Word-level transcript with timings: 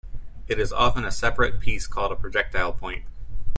It 0.47 0.59
is 0.59 0.73
often 0.73 1.05
a 1.05 1.11
separate 1.11 1.59
piece 1.59 1.85
called 1.85 2.11
a 2.11 2.15
projectile 2.15 2.73
point. 2.73 3.03